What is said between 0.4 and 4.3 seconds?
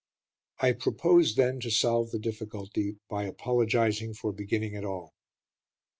I propose, then, to solve the difficulty by apologising